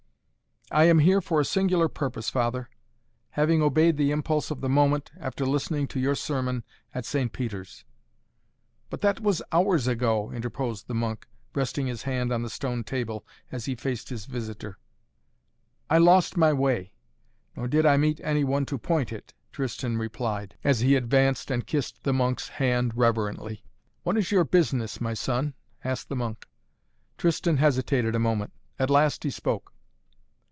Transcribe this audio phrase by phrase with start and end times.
[0.73, 2.69] "I am here for a singular purpose, father,
[3.31, 6.63] having obeyed the impulse of the moment, after listening to your sermon
[6.95, 7.33] at St.
[7.33, 7.83] Peter's."
[8.89, 13.25] "But that was hours ago," interposed the monk, resting his hand on the stone table,
[13.51, 14.77] as he faced his visitor.
[15.89, 16.93] "I lost my way
[17.53, 21.67] nor did I meet any one to point it," Tristan replied, as he advanced and
[21.67, 23.65] kissed the monk's hand reverently.
[24.03, 26.47] "What is your business, my son?" asked the monk.
[27.17, 28.53] Tristan hesitated a moment.
[28.79, 29.73] At last he spoke.